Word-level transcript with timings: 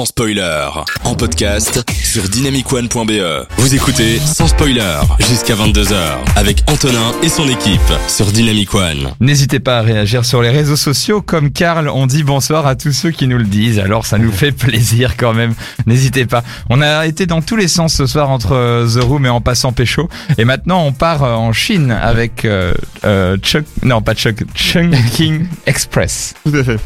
sans 0.00 0.06
spoiler. 0.06 0.66
En 1.04 1.14
podcast 1.14 1.84
sur 2.02 2.22
dynamicone.be. 2.22 3.46
Vous 3.58 3.74
écoutez 3.74 4.18
sans 4.18 4.46
spoiler 4.46 4.98
jusqu'à 5.18 5.54
22h 5.54 5.94
avec 6.36 6.62
Antonin 6.68 7.12
et 7.22 7.28
son 7.28 7.46
équipe 7.46 7.92
sur 8.08 8.32
Dynamic 8.32 8.72
One. 8.72 9.12
N'hésitez 9.20 9.60
pas 9.60 9.76
à 9.76 9.82
réagir 9.82 10.24
sur 10.24 10.40
les 10.40 10.48
réseaux 10.48 10.76
sociaux. 10.76 11.20
Comme 11.20 11.50
Karl, 11.50 11.90
on 11.90 12.06
dit 12.06 12.22
bonsoir 12.22 12.66
à 12.66 12.76
tous 12.76 12.92
ceux 12.92 13.10
qui 13.10 13.26
nous 13.26 13.36
le 13.36 13.44
disent. 13.44 13.78
Alors 13.78 14.06
ça 14.06 14.16
nous 14.16 14.32
fait 14.32 14.52
plaisir 14.52 15.18
quand 15.18 15.34
même. 15.34 15.52
N'hésitez 15.84 16.24
pas. 16.24 16.44
On 16.70 16.80
a 16.80 17.06
été 17.06 17.26
dans 17.26 17.42
tous 17.42 17.56
les 17.56 17.68
sens 17.68 17.92
ce 17.92 18.06
soir 18.06 18.30
entre 18.30 18.52
euh, 18.52 18.88
The 18.88 19.04
Room 19.04 19.26
et 19.26 19.30
en 19.30 19.42
passant 19.42 19.72
Pécho. 19.72 20.08
Et 20.38 20.46
maintenant 20.46 20.82
on 20.82 20.92
part 20.92 21.24
euh, 21.24 21.34
en 21.34 21.52
Chine 21.52 21.90
avec 21.90 22.46
euh, 22.46 22.72
euh, 23.04 23.36
Chuck... 23.36 23.66
Non 23.82 24.00
pas 24.00 24.14
Chuck. 24.14 24.44
Chungking 24.54 25.46
Express. 25.66 26.32
Tout 26.46 26.56
à 26.56 26.64
fait. 26.64 26.80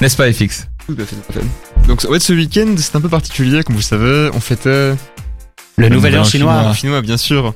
N'est-ce 0.00 0.16
pas 0.16 0.32
FX 0.32 0.68
Tout 0.86 0.96
à 1.00 1.04
fait, 1.04 1.16
tout 1.16 1.30
à 1.30 1.32
fait. 1.32 1.86
Donc, 1.88 2.04
en 2.04 2.12
fait, 2.12 2.20
ce 2.20 2.32
week-end, 2.32 2.74
c'est 2.78 2.96
un 2.96 3.00
peu 3.00 3.08
particulier, 3.08 3.62
comme 3.64 3.74
vous 3.74 3.80
le 3.80 3.84
savez. 3.84 4.30
On 4.34 4.40
fêtait 4.40 4.94
Le 5.76 5.88
nouvel 5.88 6.18
an 6.18 6.24
chinois. 6.24 6.52
en 6.54 6.72
chinois, 6.74 7.02
bien 7.02 7.16
sûr. 7.16 7.54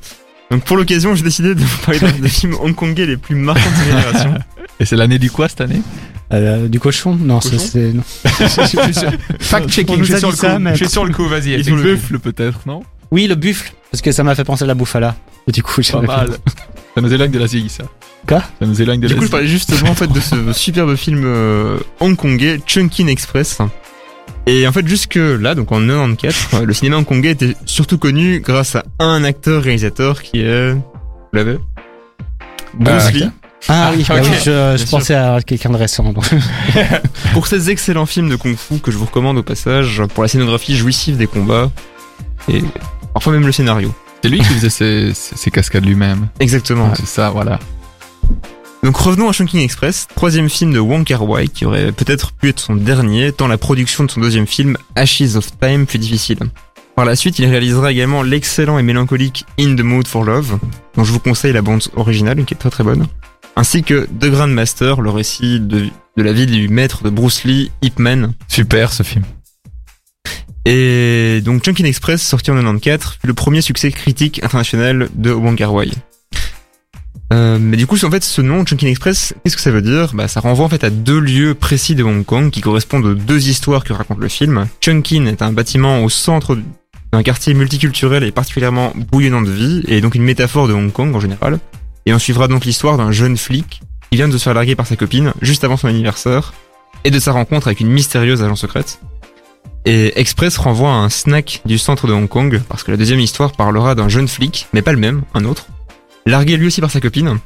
Donc, 0.50 0.64
pour 0.64 0.76
l'occasion, 0.76 1.14
j'ai 1.14 1.22
décidé 1.22 1.54
de 1.54 1.60
vous 1.60 1.78
parler 1.84 2.00
d'un 2.00 2.10
des 2.10 2.28
films 2.28 2.54
hongkongais 2.60 3.06
les 3.06 3.16
plus 3.16 3.36
marquants 3.36 3.70
de 3.70 3.76
cette 3.76 3.86
génération. 3.86 4.34
Et 4.80 4.84
c'est 4.84 4.96
l'année 4.96 5.18
du 5.18 5.30
quoi 5.30 5.48
cette 5.48 5.60
année? 5.60 5.80
Euh, 6.32 6.68
du 6.68 6.80
cochon? 6.80 7.14
Non, 7.16 7.40
ça 7.40 7.50
Cochon 7.50 7.64
c'est. 7.72 7.92
non. 7.92 8.02
Fact-checking, 9.40 10.02
je 10.04 10.14
a 10.14 10.16
suis 10.16 10.18
sur 10.18 10.28
dit 10.30 10.36
le 10.36 10.40
ça, 10.40 10.52
coup. 10.54 10.58
mais- 10.60 10.70
Je 10.72 10.76
suis 10.76 10.88
sur 10.88 11.04
le 11.04 11.12
coup, 11.12 11.26
vas-y. 11.28 11.62
Du 11.62 11.72
buffle 11.74 12.18
peut-être, 12.18 12.60
non? 12.66 12.82
Oui, 13.10 13.26
le 13.26 13.34
buffle, 13.34 13.72
parce 13.90 14.00
que 14.02 14.12
ça 14.12 14.22
m'a 14.22 14.34
fait 14.34 14.44
penser 14.44 14.64
à 14.64 14.66
la 14.66 14.74
bouffala. 14.74 15.16
Et 15.48 15.52
du 15.52 15.62
coup, 15.62 15.76
Pas 15.76 15.82
j'avais- 15.82 16.06
mal. 16.06 16.30
Ça 16.94 17.00
nous 17.00 17.12
éloigne 17.14 17.30
de 17.30 17.38
l'Asie, 17.38 17.68
ça. 17.68 17.84
Quoi? 18.26 18.40
Ça 18.60 18.66
nous 18.66 18.82
éloigne 18.82 19.00
de 19.00 19.06
Du 19.08 19.16
coup, 19.16 19.24
je 19.24 19.30
parlais 19.30 19.46
justement, 19.46 19.90
en 19.90 19.94
fait, 19.94 20.08
de 20.12 20.20
ce 20.20 20.52
superbe 20.52 20.96
film 20.96 21.22
euh, 21.24 21.78
hongkongais, 22.00 22.60
Chunkin 22.66 23.06
Express. 23.06 23.58
Et 24.46 24.66
en 24.66 24.72
fait, 24.72 24.86
jusque 24.88 25.16
là, 25.16 25.54
donc 25.54 25.70
en 25.70 25.80
94, 25.80 26.34
euh, 26.54 26.64
le 26.66 26.72
cinéma 26.74 26.96
hongkongais 26.96 27.30
était 27.30 27.54
surtout 27.66 27.98
connu 27.98 28.40
grâce 28.40 28.74
à 28.76 28.82
un 28.98 29.22
acteur 29.22 29.62
réalisateur 29.62 30.22
qui 30.22 30.40
est, 30.40 30.72
vous 30.72 30.80
l'avez? 31.32 31.58
Bruce 32.74 33.06
Euh, 33.06 33.10
Lee. 33.10 33.30
Ah 33.68 33.92
oui, 33.94 34.04
bah 34.08 34.14
ok. 34.16 34.22
oui, 34.24 34.36
je, 34.42 34.72
je 34.72 34.76
sûr. 34.78 34.90
pensais 34.98 35.14
à 35.14 35.38
quelqu'un 35.42 35.68
de 35.70 35.76
récent. 35.76 36.12
Pour 37.34 37.46
ces 37.46 37.68
excellents 37.70 38.06
films 38.06 38.30
de 38.30 38.36
kung-fu 38.36 38.78
que 38.78 38.90
je 38.90 38.96
vous 38.96 39.04
recommande 39.04 39.36
au 39.36 39.42
passage, 39.42 40.02
pour 40.14 40.22
la 40.24 40.28
scénographie 40.28 40.76
jouissive 40.76 41.18
des 41.18 41.26
combats, 41.26 41.70
et 42.48 42.62
parfois 43.12 43.34
même 43.34 43.44
le 43.44 43.52
scénario. 43.52 43.94
C'est 44.22 44.28
lui 44.28 44.38
qui 44.38 44.44
faisait 44.44 44.70
ses, 44.70 45.12
ses, 45.14 45.50
cascades 45.50 45.84
lui-même. 45.84 46.28
Exactement. 46.40 46.92
C'est 46.94 47.06
ça, 47.06 47.30
voilà. 47.30 47.58
Donc 48.82 48.96
revenons 48.96 49.28
à 49.28 49.32
Chungking 49.32 49.60
Express, 49.60 50.08
troisième 50.14 50.48
film 50.48 50.72
de 50.72 50.78
Wong 50.78 51.04
Kar 51.04 51.28
Wai 51.28 51.48
qui 51.48 51.66
aurait 51.66 51.92
peut-être 51.92 52.32
pu 52.32 52.48
être 52.48 52.60
son 52.60 52.76
dernier, 52.76 53.32
tant 53.32 53.46
la 53.46 53.58
production 53.58 54.04
de 54.04 54.10
son 54.10 54.20
deuxième 54.20 54.46
film, 54.46 54.76
Ashes 54.96 55.36
of 55.36 55.58
Time, 55.58 55.86
fut 55.86 55.98
difficile. 55.98 56.38
Par 56.96 57.04
la 57.04 57.16
suite, 57.16 57.38
il 57.38 57.46
réalisera 57.46 57.92
également 57.92 58.22
l'excellent 58.22 58.78
et 58.78 58.82
mélancolique 58.82 59.44
In 59.58 59.76
the 59.76 59.80
Mood 59.80 60.06
for 60.06 60.24
Love, 60.24 60.58
dont 60.96 61.04
je 61.04 61.12
vous 61.12 61.18
conseille 61.18 61.52
la 61.52 61.62
bande 61.62 61.82
originale, 61.94 62.44
qui 62.44 62.54
est 62.54 62.58
très 62.58 62.70
très 62.70 62.84
bonne, 62.84 63.06
ainsi 63.56 63.82
que 63.82 64.06
The 64.18 64.26
Grandmaster, 64.26 65.00
le 65.00 65.10
récit 65.10 65.60
de, 65.60 65.86
de 66.16 66.22
la 66.22 66.32
vie 66.32 66.46
du 66.46 66.68
maître 66.68 67.02
de 67.02 67.10
Bruce 67.10 67.44
Lee, 67.44 67.70
Ip 67.82 67.98
Man, 67.98 68.32
Super 68.48 68.92
ce 68.92 69.02
film. 69.02 69.24
Et 70.66 71.40
donc 71.42 71.64
Chunkin 71.64 71.84
Express, 71.84 72.22
sorti 72.22 72.50
en 72.50 72.54
94, 72.54 73.18
fut 73.20 73.26
le 73.26 73.34
premier 73.34 73.62
succès 73.62 73.90
critique 73.90 74.42
international 74.44 75.08
de 75.14 75.32
Wong 75.32 75.56
Kar 75.56 75.72
Wai. 75.72 75.90
Euh, 77.32 77.58
mais 77.60 77.76
du 77.76 77.86
coup, 77.86 77.96
en 78.04 78.10
fait, 78.10 78.24
ce 78.24 78.42
nom, 78.42 78.64
Chunkin 78.64 78.88
Express, 78.88 79.34
qu'est-ce 79.44 79.56
que 79.56 79.62
ça 79.62 79.70
veut 79.70 79.82
dire? 79.82 80.12
Bah, 80.14 80.26
ça 80.26 80.40
renvoie 80.40 80.66
en 80.66 80.68
fait 80.68 80.82
à 80.82 80.90
deux 80.90 81.20
lieux 81.20 81.54
précis 81.54 81.94
de 81.94 82.02
Hong 82.02 82.24
Kong 82.24 82.50
qui 82.50 82.60
correspondent 82.60 83.06
aux 83.06 83.14
deux 83.14 83.48
histoires 83.48 83.84
que 83.84 83.92
raconte 83.92 84.18
le 84.18 84.28
film. 84.28 84.66
Chunkin 84.80 85.26
est 85.26 85.42
un 85.42 85.52
bâtiment 85.52 86.02
au 86.02 86.08
centre 86.08 86.58
d'un 87.12 87.22
quartier 87.22 87.54
multiculturel 87.54 88.24
et 88.24 88.32
particulièrement 88.32 88.92
bouillonnant 89.12 89.42
de 89.42 89.50
vie, 89.50 89.82
et 89.86 90.00
donc 90.00 90.14
une 90.14 90.22
métaphore 90.22 90.68
de 90.68 90.72
Hong 90.72 90.92
Kong 90.92 91.14
en 91.14 91.20
général. 91.20 91.58
Et 92.06 92.14
on 92.14 92.18
suivra 92.18 92.48
donc 92.48 92.64
l'histoire 92.64 92.96
d'un 92.96 93.12
jeune 93.12 93.36
flic 93.36 93.80
qui 94.10 94.16
vient 94.16 94.28
de 94.28 94.36
se 94.36 94.42
faire 94.42 94.54
larguer 94.54 94.74
par 94.74 94.86
sa 94.86 94.96
copine 94.96 95.32
juste 95.40 95.62
avant 95.62 95.76
son 95.76 95.88
anniversaire, 95.88 96.52
et 97.04 97.10
de 97.10 97.18
sa 97.18 97.32
rencontre 97.32 97.68
avec 97.68 97.80
une 97.80 97.88
mystérieuse 97.88 98.42
agent 98.42 98.56
secrète. 98.56 99.00
Et 99.86 100.18
Express 100.20 100.58
renvoie 100.58 100.90
à 100.90 100.96
un 100.96 101.08
snack 101.08 101.62
du 101.64 101.78
centre 101.78 102.06
de 102.06 102.12
Hong 102.12 102.28
Kong, 102.28 102.60
parce 102.68 102.82
que 102.82 102.90
la 102.90 102.96
deuxième 102.96 103.20
histoire 103.20 103.52
parlera 103.52 103.94
d'un 103.94 104.08
jeune 104.08 104.28
flic, 104.28 104.66
mais 104.72 104.82
pas 104.82 104.92
le 104.92 104.98
même, 104.98 105.22
un 105.34 105.44
autre, 105.44 105.66
largué 106.26 106.56
lui 106.56 106.66
aussi 106.66 106.80
par 106.80 106.90
sa 106.90 107.00
copine, 107.00 107.38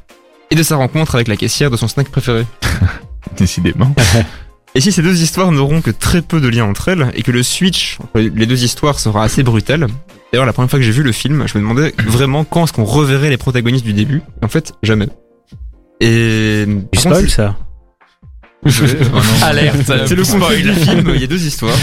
et 0.51 0.57
de 0.57 0.63
sa 0.63 0.77
rencontre 0.77 1.15
avec 1.15 1.29
la 1.29 1.37
caissière 1.37 1.71
de 1.71 1.77
son 1.77 1.89
snack 1.89 2.09
préféré. 2.09 2.45
Décidément. 3.37 3.95
Et 4.77 4.81
si 4.81 4.91
ces 4.91 5.03
deux 5.03 5.23
histoires 5.23 5.53
n'auront 5.53 5.81
que 5.81 5.93
très 5.93 6.21
peu 6.21 6.41
de 6.41 6.49
liens 6.49 6.65
entre 6.65 6.89
elles, 6.89 7.13
et 7.15 7.23
que 7.23 7.31
le 7.31 7.45
switch 7.45 7.99
entre 8.01 8.19
les 8.19 8.47
deux 8.47 8.65
histoires 8.65 8.99
sera 8.99 9.23
assez 9.23 9.45
brutal, 9.45 9.87
d'ailleurs 10.33 10.47
la 10.47 10.53
première 10.53 10.69
fois 10.69 10.81
que 10.81 10.85
j'ai 10.85 10.91
vu 10.91 11.05
le 11.05 11.13
film, 11.13 11.47
je 11.47 11.57
me 11.57 11.63
demandais 11.63 11.95
vraiment 12.07 12.45
quand 12.45 12.65
est-ce 12.65 12.73
qu'on 12.73 12.85
reverrait 12.85 13.31
les 13.31 13.37
protagonistes 13.37 13.85
du 13.85 13.93
début, 13.93 14.23
et 14.43 14.45
en 14.45 14.49
fait, 14.49 14.73
jamais. 14.83 15.07
Et... 16.01 16.67
Contre, 16.67 16.99
spoil, 16.99 17.31
ça. 17.31 17.57
Alerte. 19.43 20.07
C'est 20.07 20.15
le 20.15 20.25
spoil 20.25 20.63
du 20.63 20.73
film, 20.73 21.13
il 21.15 21.21
y 21.21 21.25
a 21.25 21.27
deux 21.27 21.45
histoires. 21.45 21.77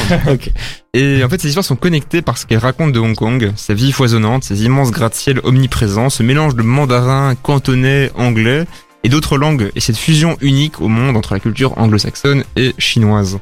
Et 0.93 1.23
en 1.23 1.29
fait, 1.29 1.41
ces 1.41 1.47
histoires 1.49 1.65
sont 1.65 1.75
connectées 1.75 2.21
parce 2.21 2.45
qu'elles 2.45 2.57
racontent 2.57 2.91
de 2.91 2.99
Hong 2.99 3.15
Kong, 3.15 3.51
sa 3.55 3.73
vie 3.73 3.91
foisonnante, 3.91 4.43
ses 4.43 4.63
immenses 4.63 4.91
gratte-ciel 4.91 5.39
omniprésents, 5.43 6.09
ce 6.09 6.23
mélange 6.23 6.55
de 6.55 6.63
mandarin, 6.63 7.35
cantonais, 7.35 8.11
anglais 8.15 8.65
et 9.03 9.09
d'autres 9.09 9.37
langues, 9.37 9.71
et 9.75 9.79
cette 9.79 9.97
fusion 9.97 10.37
unique 10.41 10.81
au 10.81 10.87
monde 10.87 11.17
entre 11.17 11.33
la 11.33 11.39
culture 11.39 11.77
anglo-saxonne 11.77 12.43
et 12.55 12.73
chinoise. 12.77 13.39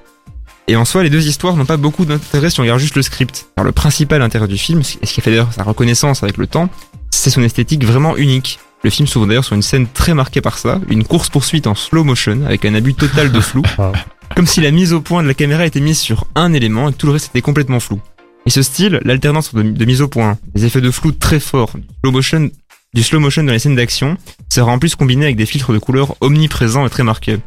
Et 0.68 0.76
en 0.76 0.86
soi, 0.86 1.04
les 1.04 1.10
deux 1.10 1.28
histoires 1.28 1.56
n'ont 1.56 1.66
pas 1.66 1.78
beaucoup 1.78 2.06
d'intérêt 2.06 2.50
si 2.52 2.60
on 2.60 2.64
regarde 2.64 2.80
juste 2.80 2.96
le 2.96 3.02
script. 3.02 3.48
Car 3.56 3.66
le 3.66 3.72
principal 3.72 4.22
intérêt 4.22 4.48
du 4.48 4.58
film, 4.58 4.82
et 5.02 5.06
ce 5.06 5.14
qui 5.14 5.20
a 5.20 5.24
fait 5.24 5.32
d'ailleurs 5.32 5.52
sa 5.52 5.64
reconnaissance 5.64 6.22
avec 6.22 6.38
le 6.38 6.46
temps, 6.46 6.70
c'est 7.10 7.32
son 7.32 7.42
esthétique 7.42 7.84
vraiment 7.84 8.16
unique. 8.16 8.60
Le 8.84 8.90
film 8.90 9.08
s'ouvre 9.08 9.28
d'ailleurs 9.28 9.44
sur 9.44 9.56
une 9.56 9.62
scène 9.62 9.88
très 9.88 10.14
marquée 10.14 10.42
par 10.42 10.58
ça, 10.58 10.80
une 10.90 11.04
course-poursuite 11.04 11.68
en 11.68 11.76
slow 11.76 12.06
motion 12.06 12.46
avec 12.46 12.64
un 12.64 12.74
abus 12.76 12.94
total 12.94 13.32
de 13.32 13.42
flou. 13.42 13.62
Wow. 13.78 13.92
Comme 14.36 14.48
si 14.48 14.62
la 14.62 14.72
mise 14.72 14.94
au 14.94 15.02
point 15.02 15.22
de 15.22 15.28
la 15.28 15.34
caméra 15.34 15.66
était 15.66 15.82
mise 15.82 16.00
sur 16.00 16.28
un 16.36 16.54
élément 16.54 16.88
et 16.88 16.94
que 16.94 16.98
tout 16.98 17.08
le 17.08 17.14
reste 17.14 17.30
était 17.30 17.42
complètement 17.42 17.80
flou. 17.82 18.00
Et 18.46 18.50
ce 18.50 18.62
style, 18.62 19.02
l'alternance 19.04 19.54
de, 19.54 19.64
de 19.64 19.86
mise 19.86 20.02
au 20.02 20.08
point, 20.08 20.38
des 20.56 20.66
effets 20.66 20.82
de 20.82 20.92
flou 20.92 21.12
très 21.12 21.42
forts, 21.42 21.74
du 21.76 21.84
slow 22.04 22.12
motion, 22.12 22.50
du 22.94 23.04
slow 23.04 23.20
motion 23.20 23.44
dans 23.44 23.52
les 23.52 23.60
scènes 23.60 23.76
d'action, 23.76 24.18
sera 24.50 24.72
en 24.72 24.80
plus 24.80 24.96
combiné 24.96 25.26
avec 25.26 25.36
des 25.36 25.46
filtres 25.46 25.74
de 25.74 25.78
couleurs 25.78 26.16
omniprésents 26.22 26.86
et 26.86 26.90
très 26.90 27.04
marqués. 27.04 27.38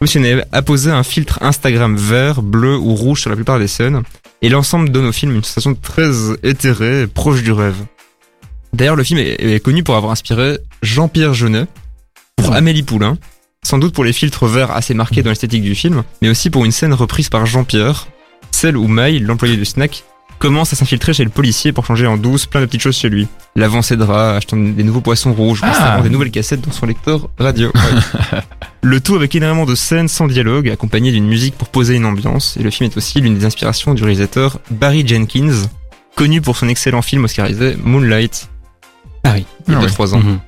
Comme 0.00 0.08
si 0.08 0.18
on 0.18 0.24
avait 0.24 0.44
apposé 0.50 0.90
un 0.90 1.04
filtre 1.04 1.38
Instagram 1.40 1.96
vert, 1.96 2.42
bleu 2.42 2.76
ou 2.76 2.94
rouge 2.94 3.20
sur 3.20 3.30
la 3.30 3.36
plupart 3.36 3.60
des 3.60 3.68
scènes, 3.68 4.02
et 4.42 4.48
l'ensemble 4.48 4.90
donne 4.90 5.06
au 5.06 5.12
film 5.12 5.36
une 5.36 5.44
sensation 5.44 5.74
très 5.74 6.10
éthérée, 6.42 7.02
et 7.02 7.06
proche 7.06 7.42
du 7.42 7.52
rêve. 7.52 7.76
D'ailleurs, 8.74 8.96
le 8.96 9.04
film 9.04 9.18
est, 9.20 9.36
est 9.40 9.60
connu 9.60 9.82
pour 9.84 9.94
avoir 9.96 10.12
inspiré 10.12 10.58
Jean-Pierre 10.82 11.32
Jeunet 11.34 11.66
pour 12.36 12.54
Amélie 12.54 12.82
Poulain, 12.82 13.16
sans 13.64 13.78
doute 13.78 13.94
pour 13.94 14.04
les 14.04 14.12
filtres 14.12 14.46
verts 14.46 14.72
assez 14.72 14.94
marqués 14.94 15.22
dans 15.22 15.30
l'esthétique 15.30 15.62
du 15.62 15.74
film, 15.74 16.02
mais 16.22 16.28
aussi 16.28 16.50
pour 16.50 16.64
une 16.64 16.72
scène 16.72 16.92
reprise 16.92 17.28
par 17.28 17.46
Jean-Pierre, 17.46 18.08
celle 18.50 18.76
où 18.76 18.86
Maï, 18.88 19.20
l'employé 19.20 19.56
du 19.56 19.64
snack, 19.64 20.02
commence 20.40 20.72
à 20.72 20.76
s'infiltrer 20.76 21.14
chez 21.14 21.22
le 21.24 21.30
policier 21.30 21.72
pour 21.72 21.86
changer 21.86 22.06
en 22.08 22.16
douce 22.16 22.46
plein 22.46 22.60
de 22.60 22.66
petites 22.66 22.82
choses 22.82 22.96
chez 22.96 23.08
lui. 23.08 23.28
Lavant 23.54 23.80
ses 23.80 23.96
draps, 23.96 24.36
achetant 24.36 24.56
des 24.56 24.82
nouveaux 24.82 25.00
poissons 25.00 25.32
rouges, 25.32 25.60
Ah. 25.62 25.70
installant 25.70 26.02
des 26.02 26.10
nouvelles 26.10 26.32
cassettes 26.32 26.60
dans 26.60 26.72
son 26.72 26.86
lecteur 26.86 27.28
radio. 27.38 27.70
Ouais. 28.32 28.40
le 28.82 29.00
tout 29.00 29.14
avec 29.14 29.34
énormément 29.36 29.64
de 29.64 29.74
scènes 29.76 30.08
sans 30.08 30.26
dialogue, 30.26 30.68
accompagné 30.68 31.12
d'une 31.12 31.26
musique 31.26 31.54
pour 31.56 31.68
poser 31.68 31.94
une 31.94 32.04
ambiance, 32.04 32.56
et 32.58 32.62
le 32.64 32.70
film 32.70 32.90
est 32.90 32.96
aussi 32.96 33.20
l'une 33.20 33.38
des 33.38 33.44
inspirations 33.44 33.94
du 33.94 34.02
réalisateur 34.02 34.58
Barry 34.72 35.06
Jenkins, 35.06 35.62
connu 36.16 36.40
pour 36.42 36.56
son 36.56 36.68
excellent 36.68 37.00
film 37.02 37.24
oscarisé 37.24 37.76
Moonlight. 37.82 38.50
Ah 39.24 39.32
oui. 39.34 39.46
Il 39.66 39.72
y 39.72 39.76
a 39.76 39.80
Ah 39.80 39.84
oui. 39.84 39.90
3 39.90 40.14
ans. 40.14 40.18
Mhm. 40.18 40.38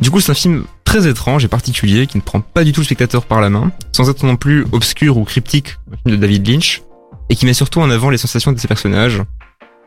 Du 0.00 0.10
coup, 0.10 0.20
c'est 0.20 0.32
un 0.32 0.34
film 0.34 0.64
très 0.84 1.06
étrange 1.08 1.44
et 1.44 1.48
particulier 1.48 2.06
qui 2.06 2.16
ne 2.18 2.22
prend 2.22 2.40
pas 2.40 2.64
du 2.64 2.72
tout 2.72 2.80
le 2.80 2.84
spectateur 2.84 3.24
par 3.24 3.40
la 3.40 3.50
main, 3.50 3.70
sans 3.92 4.10
être 4.10 4.24
non 4.26 4.36
plus 4.36 4.66
obscur 4.72 5.16
ou 5.16 5.24
cryptique 5.24 5.76
comme 5.84 5.92
le 5.94 5.98
film 6.10 6.16
de 6.16 6.20
David 6.20 6.48
Lynch, 6.48 6.82
et 7.30 7.36
qui 7.36 7.46
met 7.46 7.54
surtout 7.54 7.80
en 7.80 7.90
avant 7.90 8.10
les 8.10 8.18
sensations 8.18 8.52
de 8.52 8.58
ses 8.58 8.68
personnages. 8.68 9.22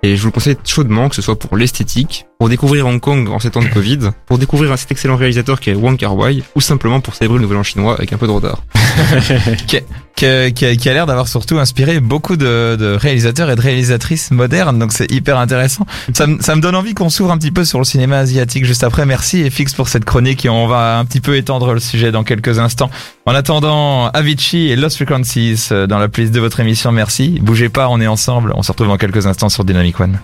Et 0.03 0.15
je 0.15 0.21
vous 0.21 0.27
le 0.27 0.31
conseille 0.31 0.57
chaudement, 0.63 1.09
que 1.09 1.15
ce 1.15 1.21
soit 1.21 1.37
pour 1.37 1.57
l'esthétique, 1.57 2.25
pour 2.39 2.49
découvrir 2.49 2.85
Hong 2.85 2.99
Kong 2.99 3.29
en 3.29 3.39
ces 3.39 3.49
temps 3.49 3.61
de 3.61 3.67
Covid, 3.67 3.99
pour 4.27 4.37
découvrir 4.37 4.77
cet 4.77 4.91
excellent 4.91 5.15
réalisateur 5.15 5.59
qui 5.59 5.69
est 5.71 5.75
Wong 5.75 5.97
Kar 5.97 6.15
Wai, 6.15 6.43
ou 6.55 6.61
simplement 6.61 6.99
pour 7.01 7.15
célébrer 7.15 7.37
le 7.37 7.43
nouvel 7.43 7.57
an 7.57 7.63
chinois 7.63 7.95
avec 7.95 8.13
un 8.13 8.17
peu 8.17 8.27
de 8.27 8.31
retard. 8.31 8.61
qui, 9.67 9.77
a, 10.25 10.51
qui 10.51 10.65
a- 10.65 10.75
qui 10.75 10.89
a 10.89 10.93
l'air 10.93 11.05
d'avoir 11.05 11.27
surtout 11.27 11.57
inspiré 11.59 11.99
beaucoup 11.99 12.35
de, 12.37 12.75
de 12.79 12.95
réalisateurs 12.99 13.49
et 13.49 13.55
de 13.55 13.61
réalisatrices 13.61 14.31
modernes, 14.31 14.77
donc 14.79 14.91
c'est 14.91 15.11
hyper 15.11 15.37
intéressant. 15.37 15.85
Ça, 16.13 16.27
me- 16.27 16.41
ça 16.41 16.55
me 16.55 16.61
donne 16.61 16.75
envie 16.75 16.93
qu'on 16.93 17.09
s'ouvre 17.09 17.31
un 17.31 17.37
petit 17.37 17.51
peu 17.51 17.65
sur 17.65 17.79
le 17.79 17.85
cinéma 17.85 18.17
asiatique 18.19 18.65
juste 18.65 18.83
après. 18.83 19.05
Merci 19.05 19.41
et 19.41 19.49
fixe 19.49 19.73
pour 19.73 19.87
cette 19.87 20.05
chronique 20.05 20.45
et 20.45 20.49
on 20.49 20.67
va 20.67 20.99
un 20.99 21.05
petit 21.05 21.21
peu 21.21 21.35
étendre 21.37 21.73
le 21.73 21.79
sujet 21.79 22.11
dans 22.11 22.23
quelques 22.23 22.59
instants. 22.59 22.89
En 23.25 23.33
attendant, 23.35 24.07
Avicii 24.09 24.69
et 24.71 24.75
Lost 24.75 24.97
Frequencies 24.97 25.67
euh, 25.71 25.85
dans 25.87 25.99
la 25.99 26.07
playlist 26.07 26.33
de 26.33 26.39
votre 26.39 26.59
émission, 26.59 26.91
merci. 26.91 27.39
Bougez 27.41 27.69
pas, 27.69 27.87
on 27.89 27.99
est 27.99 28.07
ensemble. 28.07 28.53
On 28.55 28.63
se 28.63 28.71
retrouve 28.71 28.87
dans 28.87 28.97
quelques 28.97 29.25
instants 29.27 29.49
sur 29.49 29.63
Dynamic 29.65 29.99
One. 29.99 30.19